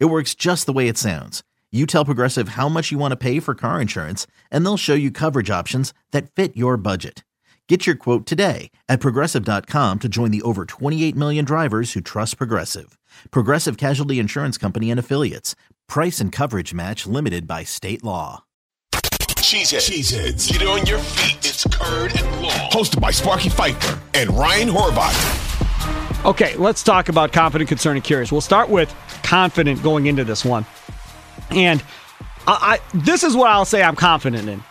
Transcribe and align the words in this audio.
It 0.00 0.06
works 0.06 0.34
just 0.34 0.66
the 0.66 0.72
way 0.72 0.88
it 0.88 0.96
sounds. 0.96 1.42
You 1.72 1.86
tell 1.86 2.04
Progressive 2.04 2.50
how 2.50 2.68
much 2.68 2.92
you 2.92 2.98
want 2.98 3.12
to 3.12 3.16
pay 3.16 3.40
for 3.40 3.54
car 3.54 3.80
insurance, 3.80 4.28
and 4.50 4.64
they'll 4.64 4.76
show 4.76 4.94
you 4.94 5.10
coverage 5.10 5.50
options 5.50 5.92
that 6.12 6.30
fit 6.30 6.56
your 6.56 6.76
budget. 6.76 7.24
Get 7.68 7.86
your 7.86 7.96
quote 7.96 8.26
today 8.26 8.70
at 8.88 9.00
progressive.com 9.00 9.98
to 9.98 10.08
join 10.08 10.30
the 10.30 10.42
over 10.42 10.66
28 10.66 11.16
million 11.16 11.44
drivers 11.44 11.94
who 11.94 12.00
trust 12.00 12.36
Progressive. 12.38 12.96
Progressive 13.30 13.76
Casualty 13.76 14.18
Insurance 14.20 14.56
Company 14.56 14.90
and 14.90 15.00
Affiliates. 15.00 15.56
Price 15.88 16.20
and 16.20 16.30
coverage 16.30 16.72
match 16.72 17.06
limited 17.06 17.46
by 17.48 17.64
state 17.64 18.04
Long. 18.04 18.42
Cheeseheads. 19.44 19.90
Cheeseheads. 19.90 20.52
Get 20.52 20.66
on 20.66 20.86
your 20.86 20.98
feet. 20.98 21.38
It's 21.38 21.64
Curd 21.64 22.12
and 22.18 22.42
law. 22.42 22.70
Hosted 22.70 23.00
by 23.00 23.10
Sparky 23.10 23.48
Fifer 23.48 24.00
and 24.14 24.30
Ryan 24.30 24.68
Horvath. 24.68 26.24
Okay, 26.24 26.56
let's 26.56 26.82
talk 26.82 27.10
about 27.10 27.32
confident, 27.32 27.68
concerned, 27.68 27.96
and 27.96 28.04
curious. 28.04 28.32
We'll 28.32 28.40
start 28.40 28.70
with 28.70 28.94
confident 29.24 29.82
going 29.82 30.06
into 30.06 30.22
this 30.22 30.44
one. 30.44 30.64
And 31.50 31.82
I, 32.46 32.78
I 32.78 32.98
this 32.98 33.24
is 33.24 33.34
what 33.34 33.50
I'll 33.50 33.64
say 33.64 33.82
I'm 33.82 33.96
confident 33.96 34.48
in. 34.48 34.62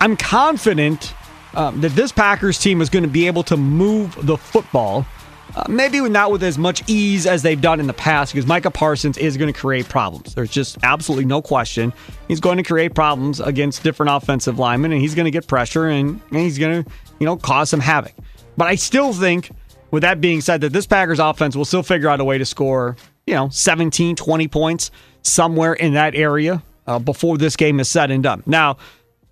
I'm 0.00 0.16
confident 0.16 1.14
um, 1.54 1.80
that 1.80 1.90
this 1.90 2.12
Packers 2.12 2.58
team 2.58 2.80
is 2.80 2.88
going 2.88 3.02
to 3.02 3.08
be 3.08 3.26
able 3.26 3.42
to 3.44 3.56
move 3.56 4.16
the 4.24 4.36
football. 4.36 5.06
Uh, 5.54 5.64
maybe 5.68 6.00
not 6.00 6.32
with 6.32 6.42
as 6.42 6.56
much 6.56 6.82
ease 6.88 7.26
as 7.26 7.42
they've 7.42 7.60
done 7.60 7.78
in 7.78 7.86
the 7.86 7.92
past 7.92 8.32
because 8.32 8.46
Micah 8.46 8.70
Parsons 8.70 9.18
is 9.18 9.36
going 9.36 9.52
to 9.52 9.58
create 9.58 9.86
problems. 9.86 10.34
There's 10.34 10.50
just 10.50 10.78
absolutely 10.82 11.26
no 11.26 11.42
question. 11.42 11.92
He's 12.26 12.40
going 12.40 12.56
to 12.56 12.62
create 12.62 12.94
problems 12.94 13.38
against 13.38 13.82
different 13.82 14.12
offensive 14.12 14.58
linemen 14.58 14.92
and 14.92 15.00
he's 15.02 15.14
going 15.14 15.26
to 15.26 15.30
get 15.30 15.46
pressure 15.46 15.88
and, 15.88 16.22
and 16.30 16.40
he's 16.40 16.58
going 16.58 16.84
to, 16.84 16.90
you 17.18 17.26
know, 17.26 17.36
cause 17.36 17.68
some 17.68 17.80
havoc. 17.80 18.14
But 18.56 18.68
I 18.68 18.76
still 18.76 19.12
think, 19.12 19.50
with 19.90 20.02
that 20.02 20.22
being 20.22 20.40
said, 20.40 20.62
that 20.62 20.72
this 20.72 20.86
Packers 20.86 21.18
offense 21.18 21.54
will 21.54 21.66
still 21.66 21.82
figure 21.82 22.08
out 22.08 22.18
a 22.18 22.24
way 22.24 22.38
to 22.38 22.46
score, 22.46 22.96
you 23.26 23.34
know, 23.34 23.48
17, 23.48 24.16
20 24.16 24.48
points 24.48 24.90
somewhere 25.22 25.74
in 25.74 25.94
that 25.94 26.14
area 26.14 26.62
uh, 26.86 26.98
before 26.98 27.38
this 27.38 27.56
game 27.56 27.80
is 27.80 27.88
said 27.88 28.10
and 28.10 28.22
done. 28.22 28.42
Now, 28.46 28.76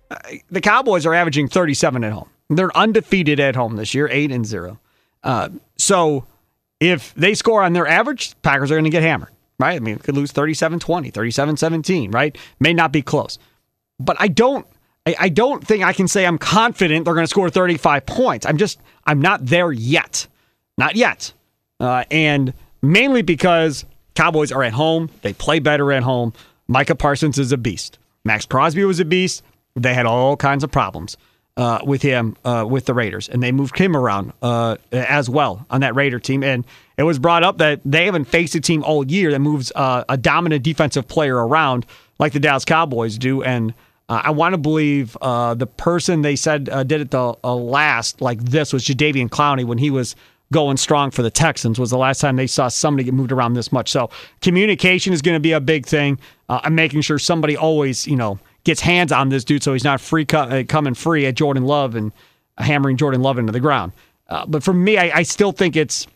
uh, 0.09 0.17
the 0.49 0.61
Cowboys 0.61 1.05
are 1.05 1.13
averaging 1.13 1.47
37 1.47 2.03
at 2.03 2.13
home. 2.13 2.29
They're 2.49 2.75
undefeated 2.75 3.39
at 3.39 3.55
home 3.55 3.75
this 3.75 3.93
year, 3.93 4.09
8 4.09 4.31
and 4.31 4.45
0. 4.45 4.79
Uh, 5.23 5.49
so 5.77 6.25
if 6.79 7.13
they 7.15 7.33
score 7.33 7.63
on 7.63 7.73
their 7.73 7.87
average, 7.87 8.35
Packers 8.41 8.71
are 8.71 8.75
going 8.75 8.83
to 8.85 8.89
get 8.89 9.03
hammered, 9.03 9.29
right? 9.59 9.75
I 9.75 9.79
mean, 9.79 9.97
could 9.99 10.15
lose 10.15 10.31
37 10.31 10.79
20, 10.79 11.11
37 11.11 11.57
17, 11.57 12.11
right? 12.11 12.37
May 12.59 12.73
not 12.73 12.91
be 12.91 13.01
close. 13.01 13.37
But 13.99 14.17
I 14.19 14.27
don't. 14.27 14.65
I 15.17 15.29
don't 15.29 15.65
think 15.65 15.83
I 15.83 15.93
can 15.93 16.07
say 16.07 16.27
I'm 16.27 16.37
confident 16.37 17.05
they're 17.05 17.15
going 17.15 17.23
to 17.23 17.29
score 17.29 17.49
35 17.49 18.05
points. 18.05 18.45
I'm 18.45 18.57
just, 18.57 18.79
I'm 19.03 19.19
not 19.19 19.43
there 19.43 19.71
yet. 19.71 20.27
Not 20.77 20.95
yet. 20.95 21.33
Uh, 21.79 22.03
and 22.11 22.53
mainly 22.81 23.21
because 23.21 23.85
Cowboys 24.15 24.51
are 24.51 24.63
at 24.63 24.73
home. 24.73 25.09
They 25.21 25.33
play 25.33 25.59
better 25.59 25.91
at 25.91 26.03
home. 26.03 26.33
Micah 26.67 26.95
Parsons 26.95 27.37
is 27.37 27.51
a 27.51 27.57
beast. 27.57 27.97
Maxx 28.23 28.45
Crosby 28.45 28.83
was 28.85 28.99
a 28.99 29.05
beast. 29.05 29.43
They 29.75 29.93
had 29.93 30.05
all 30.05 30.37
kinds 30.37 30.63
of 30.63 30.71
problems 30.71 31.17
uh, 31.57 31.79
with 31.83 32.01
him 32.01 32.35
uh, 32.45 32.65
with 32.67 32.85
the 32.85 32.93
Raiders, 32.93 33.29
and 33.29 33.41
they 33.41 33.51
moved 33.51 33.77
him 33.77 33.95
around 33.95 34.33
uh, 34.41 34.77
as 34.91 35.29
well 35.29 35.65
on 35.69 35.81
that 35.81 35.95
Raider 35.95 36.19
team. 36.19 36.43
And 36.43 36.65
it 36.97 37.03
was 37.03 37.19
brought 37.19 37.43
up 37.43 37.57
that 37.59 37.81
they 37.85 38.05
haven't 38.05 38.25
faced 38.25 38.55
a 38.55 38.61
team 38.61 38.83
all 38.83 39.05
year 39.05 39.31
that 39.31 39.39
moves 39.39 39.71
uh, 39.75 40.03
a 40.07 40.17
dominant 40.17 40.63
defensive 40.63 41.07
player 41.07 41.35
around 41.35 41.85
like 42.19 42.33
the 42.33 42.39
Dallas 42.39 42.65
Cowboys 42.65 43.17
do. 43.17 43.43
And 43.43 43.73
uh, 44.07 44.21
I 44.25 44.31
want 44.31 44.53
to 44.53 44.57
believe 44.57 45.17
uh, 45.21 45.53
the 45.53 45.67
person 45.67 46.21
they 46.21 46.35
said 46.35 46.65
did 46.87 47.01
it 47.01 47.11
the 47.11 47.33
last 47.43 48.21
like 48.21 48.43
this 48.43 48.73
was 48.73 48.85
Jadeveon 48.85 49.29
Clowney 49.29 49.65
when 49.65 49.77
he 49.77 49.89
was 49.89 50.15
going 50.51 50.77
strong 50.77 51.11
for 51.11 51.21
the 51.21 51.31
Texans 51.31 51.79
was 51.79 51.89
the 51.89 51.97
last 51.97 52.19
time 52.19 52.35
they 52.35 52.47
saw 52.47 52.67
somebody 52.67 53.03
get 53.03 53.13
moved 53.13 53.31
around 53.31 53.53
this 53.53 53.71
much. 53.71 53.89
So 53.89 54.09
communication 54.41 55.13
is 55.13 55.21
going 55.21 55.35
to 55.35 55.39
be 55.39 55.53
a 55.53 55.61
big 55.61 55.85
thing. 55.85 56.19
Uh, 56.49 56.59
I'm 56.63 56.75
making 56.75 57.01
sure 57.01 57.17
somebody 57.17 57.55
always, 57.55 58.07
you 58.07 58.15
know, 58.15 58.39
gets 58.63 58.81
hands 58.81 59.11
on 59.11 59.29
this 59.29 59.43
dude 59.43 59.63
so 59.63 59.73
he's 59.73 59.83
not 59.83 60.01
free 60.01 60.25
uh, 60.33 60.63
coming 60.67 60.93
free 60.93 61.25
at 61.25 61.35
Jordan 61.35 61.65
Love 61.65 61.95
and 61.95 62.11
hammering 62.57 62.97
Jordan 62.97 63.21
Love 63.21 63.39
into 63.39 63.51
the 63.51 63.59
ground. 63.59 63.93
Uh, 64.27 64.45
but 64.45 64.63
for 64.63 64.73
me, 64.73 64.97
I, 64.97 65.19
I 65.19 65.23
still 65.23 65.51
think 65.51 65.75
it's 65.75 66.07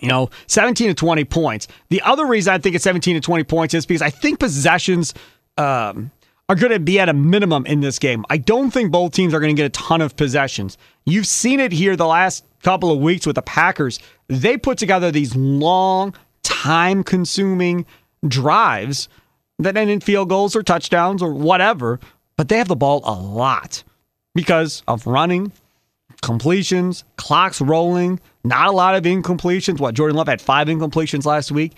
you 0.00 0.08
know, 0.08 0.30
17 0.48 0.88
to 0.88 0.94
20 0.94 1.24
points. 1.24 1.68
The 1.88 2.02
other 2.02 2.26
reason 2.26 2.52
I 2.52 2.58
think 2.58 2.74
it's 2.74 2.84
17 2.84 3.14
to 3.14 3.20
20 3.20 3.44
points 3.44 3.74
is 3.74 3.86
because 3.86 4.02
I 4.02 4.10
think 4.10 4.40
possessions 4.40 5.14
um, 5.56 6.10
are 6.48 6.56
going 6.56 6.72
to 6.72 6.80
be 6.80 6.98
at 6.98 7.08
a 7.08 7.12
minimum 7.12 7.66
in 7.66 7.80
this 7.80 7.98
game. 7.98 8.24
I 8.28 8.38
don't 8.38 8.70
think 8.72 8.90
both 8.90 9.12
teams 9.12 9.32
are 9.32 9.40
going 9.40 9.54
to 9.54 9.60
get 9.60 9.66
a 9.66 9.70
ton 9.70 10.00
of 10.00 10.16
possessions. 10.16 10.76
You've 11.04 11.26
seen 11.26 11.60
it 11.60 11.72
here 11.72 11.94
the 11.94 12.06
last 12.06 12.44
couple 12.62 12.90
of 12.90 12.98
weeks 12.98 13.26
with 13.26 13.36
the 13.36 13.42
Packers. 13.42 13.98
They 14.28 14.56
put 14.56 14.78
together 14.78 15.10
these 15.10 15.36
long, 15.36 16.14
time 16.42 17.04
consuming 17.04 17.86
drives 18.26 19.08
that 19.58 19.76
end 19.76 19.90
in 19.90 20.00
field 20.00 20.28
goals 20.28 20.56
or 20.56 20.62
touchdowns 20.62 21.22
or 21.22 21.32
whatever, 21.32 22.00
but 22.36 22.48
they 22.48 22.58
have 22.58 22.68
the 22.68 22.76
ball 22.76 23.00
a 23.04 23.14
lot 23.14 23.82
because 24.34 24.82
of 24.88 25.06
running, 25.06 25.52
completions, 26.22 27.04
clocks 27.16 27.60
rolling, 27.60 28.20
not 28.44 28.68
a 28.68 28.72
lot 28.72 28.94
of 28.94 29.04
incompletions. 29.04 29.80
What 29.80 29.94
Jordan 29.94 30.16
Love 30.16 30.28
had 30.28 30.40
five 30.40 30.68
incompletions 30.68 31.24
last 31.24 31.52
week. 31.52 31.72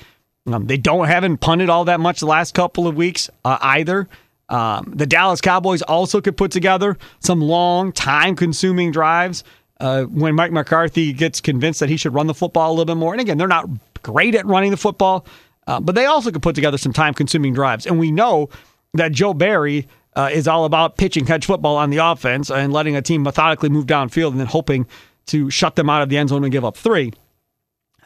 Um, 0.46 0.66
they 0.66 0.76
don't 0.76 1.06
haven't 1.06 1.38
punted 1.38 1.70
all 1.70 1.86
that 1.86 2.00
much 2.00 2.20
the 2.20 2.26
last 2.26 2.54
couple 2.54 2.86
of 2.86 2.96
weeks 2.96 3.30
uh, 3.44 3.58
either. 3.60 4.08
Um, 4.50 4.92
the 4.94 5.06
Dallas 5.06 5.40
Cowboys 5.40 5.80
also 5.80 6.20
could 6.20 6.36
put 6.36 6.50
together 6.50 6.98
some 7.20 7.40
long, 7.40 7.92
time 7.92 8.36
consuming 8.36 8.92
drives 8.92 9.42
uh, 9.80 10.04
when 10.04 10.34
Mike 10.34 10.52
McCarthy 10.52 11.12
gets 11.12 11.40
convinced 11.40 11.80
that 11.80 11.88
he 11.88 11.96
should 11.96 12.14
run 12.14 12.26
the 12.26 12.34
football 12.34 12.70
a 12.70 12.72
little 12.72 12.84
bit 12.84 12.96
more. 12.96 13.12
And 13.12 13.20
again, 13.20 13.38
they're 13.38 13.48
not 13.48 13.68
great 14.02 14.34
at 14.34 14.46
running 14.46 14.70
the 14.70 14.76
football, 14.76 15.26
uh, 15.66 15.80
but 15.80 15.94
they 15.94 16.06
also 16.06 16.30
could 16.30 16.42
put 16.42 16.54
together 16.54 16.78
some 16.78 16.92
time 16.92 17.14
consuming 17.14 17.54
drives. 17.54 17.86
And 17.86 17.98
we 17.98 18.12
know 18.12 18.48
that 18.94 19.12
Joe 19.12 19.34
Barry 19.34 19.88
uh, 20.14 20.30
is 20.32 20.46
all 20.46 20.64
about 20.64 20.96
pitching 20.96 21.26
catch 21.26 21.46
football 21.46 21.76
on 21.76 21.90
the 21.90 21.98
offense 21.98 22.50
and 22.50 22.72
letting 22.72 22.96
a 22.96 23.02
team 23.02 23.22
methodically 23.22 23.68
move 23.68 23.86
downfield 23.86 24.30
and 24.30 24.40
then 24.40 24.46
hoping 24.46 24.86
to 25.26 25.50
shut 25.50 25.74
them 25.76 25.90
out 25.90 26.02
of 26.02 26.08
the 26.08 26.16
end 26.18 26.28
zone 26.28 26.44
and 26.44 26.52
give 26.52 26.64
up 26.64 26.76
three. 26.76 27.12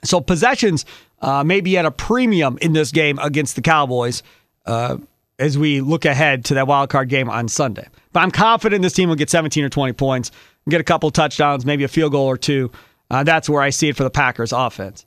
So 0.05 0.21
possessions 0.21 0.85
uh, 1.21 1.43
may 1.45 1.61
be 1.61 1.77
at 1.77 1.85
a 1.85 1.91
premium 1.91 2.59
in 2.63 2.73
this 2.73 2.93
game 2.93 3.19
against 3.19 3.57
the 3.57 3.63
Cowboys 3.63 4.23
uh, 4.65 4.99
as 5.39 5.59
we 5.59 5.81
look 5.81 6.05
ahead 6.05 6.45
to 6.47 6.55
that 6.55 6.67
wild 6.67 6.91
card 6.91 7.09
game 7.09 7.29
on 7.29 7.49
Sunday. 7.49 7.87
But 8.13 8.21
I'm 8.21 8.31
confident 8.31 8.83
this 8.83 8.93
team 8.93 9.09
will 9.09 9.17
get 9.17 9.31
17 9.31 9.65
or 9.65 9.69
20 9.69 9.93
points 9.95 10.31
get 10.69 10.81
a 10.81 10.85
couple 10.85 11.11
touchdowns, 11.11 11.65
maybe 11.65 11.85
a 11.85 11.89
field 11.89 12.13
goal 12.13 12.27
or 12.27 12.37
two. 12.37 12.71
Uh, 13.11 13.25
that's 13.25 13.49
where 13.49 13.63
I 13.63 13.71
see 13.71 13.89
it 13.89 13.97
for 13.97 14.05
the 14.05 14.11
Packers 14.11 14.53
offense. 14.53 15.07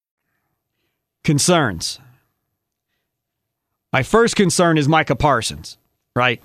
Concerns. 1.23 1.99
My 3.93 4.03
first 4.03 4.35
concern 4.35 4.77
is 4.77 4.87
Micah 4.87 5.15
Parsons, 5.15 5.77
right? 6.15 6.41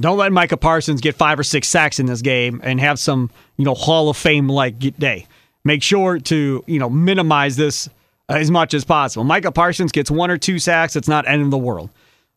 Don't 0.00 0.18
let 0.18 0.32
Micah 0.32 0.56
Parsons 0.56 1.00
get 1.00 1.14
five 1.14 1.38
or 1.38 1.44
six 1.44 1.68
sacks 1.68 2.00
in 2.00 2.06
this 2.06 2.22
game 2.22 2.60
and 2.64 2.80
have 2.80 2.98
some, 2.98 3.30
you 3.56 3.64
know, 3.64 3.74
Hall 3.74 4.08
of 4.08 4.16
Fame 4.16 4.48
like 4.48 4.78
day. 4.98 5.26
Make 5.64 5.82
sure 5.82 6.18
to, 6.18 6.64
you 6.66 6.78
know, 6.78 6.90
minimize 6.90 7.56
this 7.56 7.88
as 8.28 8.50
much 8.50 8.74
as 8.74 8.84
possible. 8.84 9.24
Micah 9.24 9.52
Parsons 9.52 9.92
gets 9.92 10.10
one 10.10 10.30
or 10.30 10.38
two 10.38 10.58
sacks, 10.58 10.96
it's 10.96 11.08
not 11.08 11.28
end 11.28 11.42
of 11.42 11.50
the 11.50 11.58
world. 11.58 11.90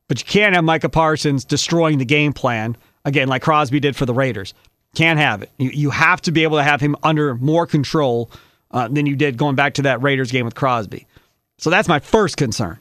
But 0.08 0.20
you 0.20 0.26
can't 0.26 0.54
have 0.54 0.64
Micah 0.64 0.90
Parsons 0.90 1.44
destroying 1.46 1.98
the 1.98 2.06
game 2.06 2.34
plan, 2.34 2.78
again, 3.06 3.28
like 3.28 3.42
Crosby 3.42 3.80
did 3.80 3.96
for 3.96 4.06
the 4.06 4.14
Raiders. 4.14 4.54
Can't 4.94 5.18
have 5.18 5.42
it. 5.42 5.50
You, 5.58 5.70
you 5.72 5.90
have 5.90 6.22
to 6.22 6.32
be 6.32 6.44
able 6.44 6.58
to 6.58 6.64
have 6.64 6.82
him 6.82 6.96
under 7.04 7.36
more 7.36 7.66
control 7.66 8.30
uh, 8.72 8.88
than 8.88 9.06
you 9.06 9.16
did 9.16 9.38
going 9.38 9.56
back 9.56 9.74
to 9.76 9.82
that 9.84 10.02
Raiders 10.02 10.32
game 10.32 10.46
with 10.46 10.56
Crosby. 10.56 11.08
So 11.58 11.70
that's 11.70 11.88
my 11.88 12.00
first 12.00 12.38
concern. 12.38 12.80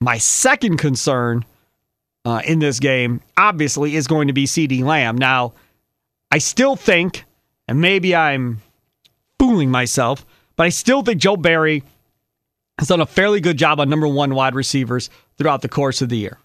My 0.00 0.18
second 0.18 0.78
concern 0.78 1.44
uh, 2.24 2.42
in 2.44 2.58
this 2.58 2.80
game, 2.80 3.20
obviously, 3.36 3.96
is 3.96 4.06
going 4.06 4.28
to 4.28 4.32
be 4.32 4.44
CeeDee 4.44 4.82
Lamb. 4.82 5.16
Now, 5.16 5.54
I 6.30 6.38
still 6.38 6.76
think, 6.76 7.24
and 7.68 7.80
maybe 7.80 8.14
I'm 8.14 8.60
fooling 9.38 9.70
myself, 9.70 10.24
but 10.56 10.64
I 10.64 10.68
still 10.70 11.02
think 11.02 11.20
Joe 11.20 11.36
Barry 11.36 11.82
has 12.78 12.88
done 12.88 13.00
a 13.00 13.06
fairly 13.06 13.40
good 13.40 13.56
job 13.56 13.80
on 13.80 13.88
number 13.88 14.08
one 14.08 14.34
wide 14.34 14.54
receivers 14.54 15.10
throughout 15.36 15.62
the 15.62 15.68
course 15.68 16.02
of 16.02 16.08
the 16.08 16.16
year. 16.16 16.38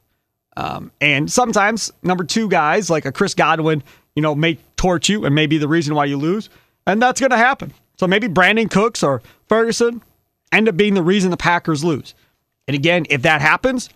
Um, 0.56 0.92
and 1.00 1.32
sometimes 1.32 1.92
number 2.02 2.24
two 2.24 2.50
guys 2.50 2.90
like 2.90 3.06
a 3.06 3.12
Chris 3.12 3.36
Godwin, 3.36 3.84
you 4.16 4.22
know, 4.22 4.34
may 4.34 4.58
torch 4.76 5.10
you 5.10 5.26
and 5.26 5.36
may 5.36 5.46
be 5.46 5.60
the 5.60 5.68
reason 5.68 5.94
why 5.94 6.06
you 6.06 6.18
lose. 6.18 6.50
And 6.88 7.02
that's 7.02 7.20
going 7.20 7.30
to 7.32 7.38
happen. 7.38 7.74
So 8.00 8.08
maybe 8.08 8.28
Brandin 8.28 8.70
Cooks 8.70 9.04
or 9.04 9.22
Ferguson 9.48 10.02
end 10.52 10.70
up 10.70 10.78
being 10.78 10.94
the 10.94 11.04
reason 11.04 11.32
the 11.32 11.38
Packers 11.38 11.84
lose. 11.84 12.14
And 12.68 12.76
again, 12.76 13.06
if 13.10 13.22
that 13.24 13.42
happens, 13.42 13.90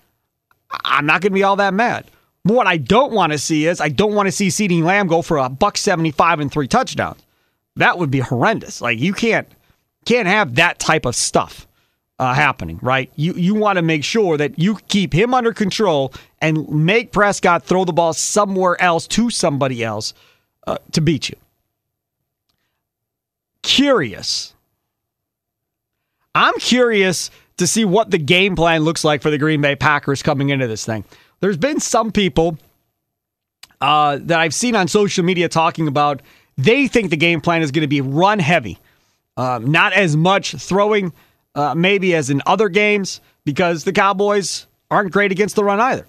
I'm 0.84 1.06
not 1.06 1.22
going 1.22 1.32
to 1.32 1.36
be 1.36 1.44
all 1.44 1.58
that 1.58 1.74
mad. 1.74 2.06
But 2.44 2.54
what 2.56 2.68
I 2.68 2.78
don't 2.78 3.12
want 3.12 3.34
to 3.34 3.38
see 3.38 3.68
is 3.68 3.82
I 3.82 3.90
don't 3.90 4.16
want 4.16 4.28
to 4.28 4.32
see 4.32 4.48
CeeDee 4.48 4.84
Lamb 4.84 5.08
go 5.08 5.22
for 5.22 5.38
a 5.38 5.50
buck 5.50 5.78
75 5.78 6.40
and 6.40 6.52
three 6.52 6.68
touchdowns. 6.68 7.22
That 7.76 7.98
would 7.98 8.12
be 8.12 8.20
horrendous. 8.20 8.82
Like 8.82 9.00
you 9.00 9.14
can't 9.14 9.48
can't 10.06 10.28
have 10.28 10.56
that 10.56 10.80
type 10.80 11.06
of 11.06 11.16
stuff 11.16 11.68
uh, 12.20 12.34
happening, 12.34 12.80
right? 12.82 13.12
You 13.16 13.34
you 13.34 13.56
want 13.56 13.78
to 13.78 13.82
make 13.82 14.04
sure 14.04 14.38
that 14.38 14.60
you 14.60 14.78
keep 14.88 15.14
him 15.14 15.34
under 15.34 15.54
control 15.54 16.14
and 16.40 16.68
make 16.70 17.12
Prescott 17.12 17.64
throw 17.64 17.86
the 17.86 17.94
ball 17.94 18.14
somewhere 18.14 18.80
else 18.82 19.08
to 19.08 19.30
somebody 19.30 19.84
else 19.84 20.14
uh, 20.68 20.78
to 20.92 21.02
beat 21.02 21.30
you. 21.30 21.36
Curious 23.62 24.54
I'm 26.34 26.58
curious 26.60 27.30
to 27.58 27.68
see 27.68 27.86
what 27.86 28.12
the 28.12 28.18
game 28.18 28.56
plan 28.56 28.82
looks 28.82 29.04
like 29.04 29.22
for 29.22 29.30
the 29.30 29.38
Green 29.38 29.62
Bay 29.62 29.76
Packers 29.76 30.24
coming 30.24 30.50
into 30.50 30.68
this 30.68 30.86
thing. 30.86 31.04
There's 31.40 31.58
been 31.58 31.80
some 31.80 32.12
people 32.12 32.58
uh, 33.82 34.20
that 34.22 34.40
I've 34.40 34.54
seen 34.54 34.76
on 34.76 34.88
social 34.88 35.24
media 35.24 35.50
talking 35.50 35.88
about 35.88 36.22
they 36.58 36.88
think 36.88 37.10
the 37.10 37.18
game 37.18 37.42
plan 37.42 37.62
is 37.62 37.72
going 37.72 37.82
to 37.82 37.88
be 37.88 38.02
run 38.02 38.40
heavy, 38.40 38.78
um, 39.38 39.72
not 39.72 39.94
as 39.94 40.16
much 40.16 40.54
throwing, 40.54 41.14
uh, 41.56 41.74
maybe 41.76 42.14
as 42.16 42.30
in 42.30 42.42
other 42.46 42.70
games, 42.70 43.22
because 43.46 43.84
the 43.84 43.92
Cowboys 43.92 44.68
aren't 44.90 45.12
great 45.12 45.32
against 45.32 45.56
the 45.56 45.64
run 45.64 45.80
either. 45.80 46.06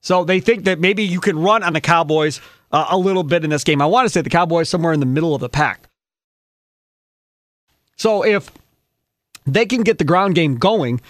So 0.00 0.24
they 0.24 0.40
think 0.40 0.64
that 0.64 0.78
maybe 0.78 1.04
you 1.04 1.20
can 1.20 1.38
run 1.38 1.62
on 1.62 1.72
the 1.72 1.80
Cowboys 1.80 2.40
uh, 2.72 2.86
a 2.90 2.98
little 2.98 3.22
bit 3.22 3.44
in 3.44 3.50
this 3.50 3.64
game. 3.64 3.80
I 3.80 3.86
want 3.86 4.06
to 4.06 4.10
say 4.10 4.20
the 4.20 4.30
Cowboys 4.30 4.68
somewhere 4.68 4.92
in 4.92 5.00
the 5.00 5.06
middle 5.06 5.34
of 5.34 5.40
the 5.40 5.48
pack. 5.48 5.88
So 7.96 8.24
if 8.24 8.50
they 9.46 9.66
can 9.66 9.82
get 9.82 9.98
the 9.98 10.04
ground 10.04 10.34
game 10.34 10.56
going 10.56 11.00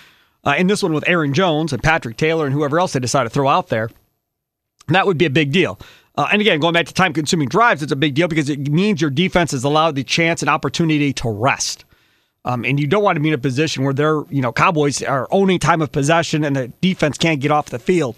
uh, 0.44 0.54
in 0.56 0.66
this 0.66 0.82
one 0.82 0.92
with 0.92 1.08
Aaron 1.08 1.34
Jones 1.34 1.72
and 1.72 1.82
Patrick 1.82 2.16
Taylor 2.16 2.46
and 2.46 2.54
whoever 2.54 2.78
else 2.78 2.92
they 2.92 3.00
decide 3.00 3.24
to 3.24 3.30
throw 3.30 3.48
out 3.48 3.68
there. 3.68 3.90
That 4.88 5.06
would 5.06 5.18
be 5.18 5.24
a 5.24 5.30
big 5.30 5.52
deal. 5.52 5.78
Uh, 6.16 6.28
and 6.32 6.40
again, 6.40 6.60
going 6.60 6.72
back 6.72 6.86
to 6.86 6.94
time 6.94 7.12
consuming 7.12 7.48
drives, 7.48 7.82
it's 7.82 7.92
a 7.92 7.96
big 7.96 8.14
deal 8.14 8.28
because 8.28 8.48
it 8.48 8.70
means 8.70 9.00
your 9.00 9.10
defense 9.10 9.52
is 9.52 9.64
allowed 9.64 9.96
the 9.96 10.04
chance 10.04 10.42
and 10.42 10.48
opportunity 10.48 11.12
to 11.12 11.28
rest. 11.28 11.84
Um, 12.44 12.64
and 12.64 12.78
you 12.78 12.86
don't 12.86 13.02
want 13.02 13.16
to 13.16 13.20
be 13.20 13.28
in 13.28 13.34
a 13.34 13.38
position 13.38 13.82
where 13.82 13.92
they're, 13.92 14.22
you 14.30 14.40
know, 14.40 14.52
Cowboys 14.52 15.02
are 15.02 15.26
owning 15.32 15.58
time 15.58 15.82
of 15.82 15.90
possession 15.90 16.44
and 16.44 16.54
the 16.54 16.68
defense 16.80 17.18
can't 17.18 17.40
get 17.40 17.50
off 17.50 17.70
the 17.70 17.78
field. 17.78 18.16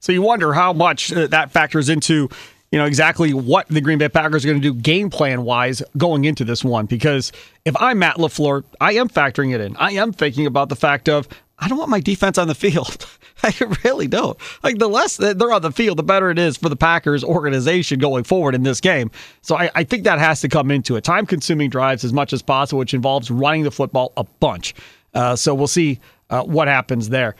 So 0.00 0.12
you 0.12 0.20
wonder 0.20 0.52
how 0.52 0.72
much 0.72 1.12
uh, 1.12 1.28
that 1.28 1.52
factors 1.52 1.88
into 1.88 2.28
you 2.74 2.80
know 2.80 2.86
exactly 2.86 3.32
what 3.32 3.68
the 3.68 3.80
Green 3.80 3.98
Bay 3.98 4.08
Packers 4.08 4.44
are 4.44 4.48
going 4.48 4.60
to 4.60 4.72
do 4.72 4.74
game 4.74 5.08
plan 5.08 5.44
wise 5.44 5.80
going 5.96 6.24
into 6.24 6.44
this 6.44 6.64
one. 6.64 6.86
Because 6.86 7.30
if 7.64 7.80
I'm 7.80 8.00
Matt 8.00 8.16
LaFleur, 8.16 8.64
I 8.80 8.94
am 8.94 9.08
factoring 9.08 9.54
it 9.54 9.60
in. 9.60 9.76
I 9.76 9.92
am 9.92 10.12
thinking 10.12 10.44
about 10.44 10.70
the 10.70 10.74
fact 10.74 11.08
of 11.08 11.28
I 11.56 11.68
don't 11.68 11.78
want 11.78 11.90
my 11.90 12.00
defense 12.00 12.36
on 12.36 12.48
the 12.48 12.54
field. 12.56 13.06
I 13.44 13.54
really 13.84 14.08
don't. 14.08 14.36
Like 14.64 14.78
the 14.78 14.88
less 14.88 15.18
they're 15.18 15.52
on 15.52 15.62
the 15.62 15.70
field, 15.70 15.98
the 15.98 16.02
better 16.02 16.30
it 16.30 16.38
is 16.40 16.56
for 16.56 16.68
the 16.68 16.74
Packers 16.74 17.22
organization 17.22 18.00
going 18.00 18.24
forward 18.24 18.56
in 18.56 18.64
this 18.64 18.80
game. 18.80 19.12
So 19.42 19.54
I, 19.54 19.70
I 19.76 19.84
think 19.84 20.02
that 20.02 20.18
has 20.18 20.40
to 20.40 20.48
come 20.48 20.72
into 20.72 20.96
it. 20.96 21.04
Time 21.04 21.26
consuming 21.26 21.70
drives 21.70 22.02
as 22.02 22.12
much 22.12 22.32
as 22.32 22.42
possible, 22.42 22.80
which 22.80 22.92
involves 22.92 23.30
running 23.30 23.62
the 23.62 23.70
football 23.70 24.12
a 24.16 24.24
bunch. 24.24 24.74
Uh, 25.14 25.36
so 25.36 25.54
we'll 25.54 25.68
see 25.68 26.00
uh, 26.30 26.42
what 26.42 26.66
happens 26.66 27.10
there. 27.10 27.36